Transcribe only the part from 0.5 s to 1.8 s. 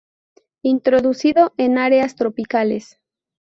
Introducido en